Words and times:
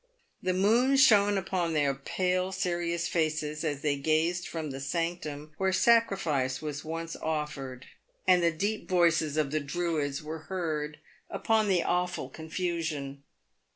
The 0.41 0.55
moon 0.55 0.97
shone 0.97 1.37
upon 1.37 1.73
their 1.73 1.93
pale, 1.93 2.51
serious 2.51 3.07
faces 3.07 3.63
as 3.63 3.81
they 3.83 3.97
gazed 3.97 4.47
from 4.47 4.71
the 4.71 4.79
sanctum 4.79 5.51
where 5.57 5.71
sacrifice 5.71 6.59
was 6.59 6.83
once 6.83 7.15
offered, 7.17 7.85
and 8.25 8.41
the 8.41 8.49
deep 8.51 8.89
voices 8.89 9.37
of 9.37 9.51
the 9.51 9.59
Druids 9.59 10.23
were 10.23 10.39
heard 10.49 10.97
upon 11.29 11.67
the 11.67 11.83
awful 11.83 12.29
confusion. 12.31 13.21